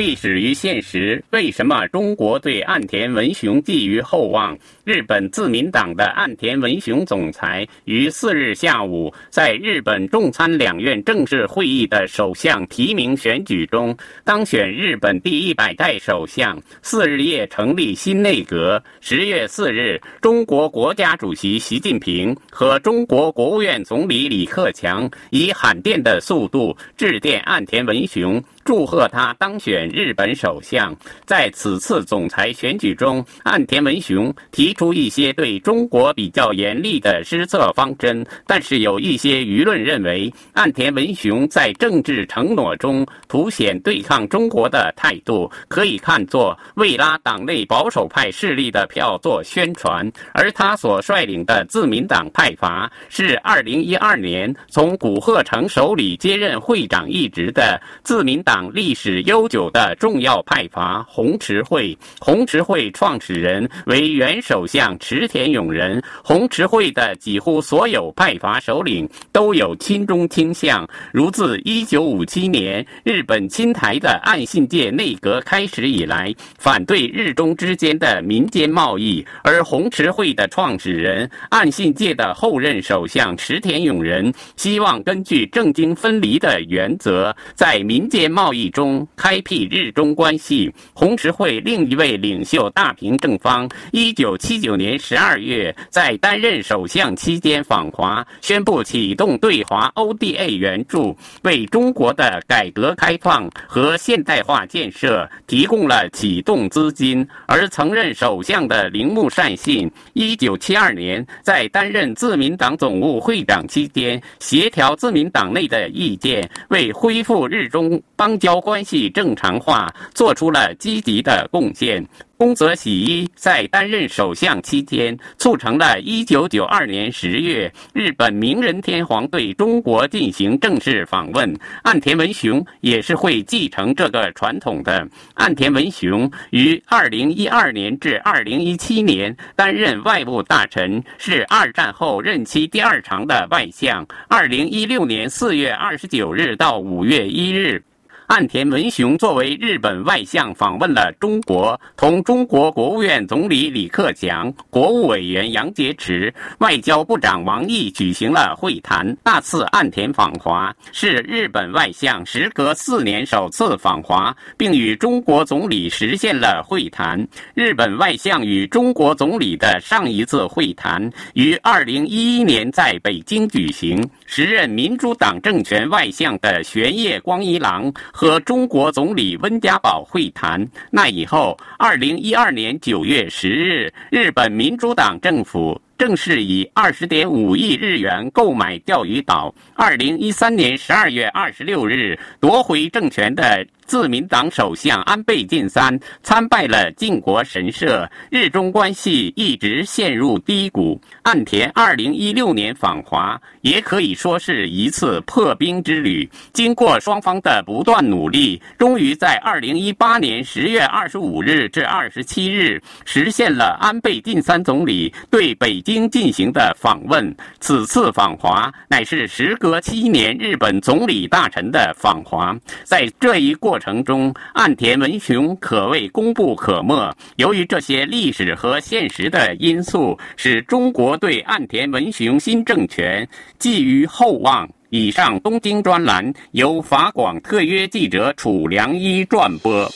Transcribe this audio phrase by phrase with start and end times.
[0.00, 4.56] 历史与现实：为什么中国对岸田文雄寄予厚望？
[4.82, 13.94] 日本自民党的岸田文雄总裁于四日下午在日本众参两院正式会议的首相提名选举中
[14.24, 16.58] 当选日本第一百代首相。
[16.80, 18.82] 四日夜成立新内阁。
[19.02, 28.42] 十月四日，中国国家主席习近平和中国国务院总理李克强以罕见的速度致电岸田文雄。
[28.64, 30.94] 祝贺他当选日本首相。
[31.24, 50.08] 在此次总裁选举中，岸田文雄提出一些对中国比较严厉的施策方针，但是有一些舆论认为，岸田文雄在政治承诺中凸显对抗中国的态度，可以看作为拉党内保守派势力的票做宣传。
[50.32, 58.49] 而他所率领的自民党派阀是2012年从古贺城手里接任会长一职的自民党。
[58.52, 66.02] 党历史悠久的重要派阀红池会，红池会创始人为原首相池田勇人。
[66.24, 79.24] 红池会的几乎所有派阀首领都有亲中倾向，如自1957年日本侵台的岸信介内阁开始以来，反对日中之间的民间贸易。
[79.44, 90.72] 而红池会的创始人岸信介的后任首相池田勇人希望根据政经分离的原则，在民间贸贸易中开辟日中关系。
[90.94, 107.28] 红十会另一位领袖大平正方，一九七九年十二月在担任首相期间访华，宣布启动对华 ODA 援助，为中国的改革开放和现代化建设提供了启动资金。
[107.44, 118.29] 而曾任首相的铃木善信，一九七二年在担任自民党总务会长期间，协调自民党内的意见，为恢复日中邦。
[118.38, 122.04] 交关系正常化做出了积极的贡献。
[122.36, 131.54] 宫泽喜一在担任首相期间，促成了一九九二年十月日本明仁天皇对中国进行正式访问。
[131.82, 135.06] 岸田文雄也是会继承这个传统的。
[135.34, 144.06] 岸田文雄于二零一二年至二零一七年担任外务大臣，是二战后任期第二长的外相。
[144.28, 147.82] 二零一六年四月二十九日到五月一日。
[148.30, 159.04] 岸田文雄作为日本外相访问了中国，同中国国务院总理李克强、国务委员杨洁篪、外交部长王毅举行了会谈。
[159.24, 167.26] 那次岸田访华是日本外相时隔四年首次访华，并与中国总理实现了会谈。
[167.52, 177.92] 日本外相与中国总理的上一次会谈于二零一一年在北京举行，时任民主党政权外相的玄叶光一郎。
[178.20, 180.68] 和中国总理温家宝会谈。
[180.90, 189.54] 那以后，二零一二年九月十日，日本民主党政府正式以二十点五亿日元购买钓鱼岛。
[189.74, 193.66] 二零一三年十二月二十六日，夺回政权的。
[193.90, 201.00] 自民党首相安倍晋三参拜了靖国神社，日中关系一直陷入低谷。
[201.22, 206.30] 岸田2016年访华也可以说是一次破冰之旅。
[206.52, 217.34] 经过双方的不断努力，终于在2018年10月25日至27日实现了安倍晋三总理对北京进行的访问。
[217.58, 223.80] 此次访华乃是时隔七年日本总理大臣的访华，在这一过。
[223.80, 227.10] 程中，岸田文雄可谓功不可没。
[227.36, 233.26] 由于这些历史和现实的因素，使中国对岸田文雄新政权
[233.58, 234.68] 寄予厚望。
[234.90, 239.90] 以上东京专栏由法广特约记者楚良一转播。